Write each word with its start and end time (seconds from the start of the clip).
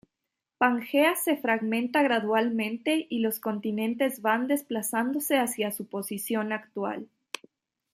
Pangea 0.57 1.13
se 1.15 1.37
fragmenta 1.37 2.01
gradualmente 2.01 3.05
y 3.07 3.19
los 3.19 3.39
continentes 3.39 4.23
van 4.23 4.47
desplazándose 4.47 5.37
hacia 5.37 5.71
su 5.71 5.85
posición 5.85 6.53
actual. 6.53 7.07